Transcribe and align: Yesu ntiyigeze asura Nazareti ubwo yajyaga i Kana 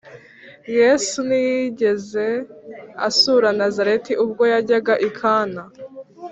Yesu 0.77 1.17
ntiyigeze 1.27 2.25
asura 3.07 3.49
Nazareti 3.59 4.13
ubwo 4.23 4.43
yajyaga 4.53 4.93
i 5.07 5.09
Kana 5.19 5.61